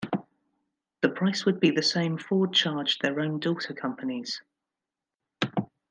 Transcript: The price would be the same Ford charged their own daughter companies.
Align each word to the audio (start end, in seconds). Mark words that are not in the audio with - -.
The 1.01 1.09
price 1.09 1.45
would 1.45 1.59
be 1.59 1.69
the 1.69 1.83
same 1.83 2.17
Ford 2.17 2.53
charged 2.53 3.03
their 3.03 3.19
own 3.19 3.39
daughter 3.39 3.75
companies. 3.75 4.41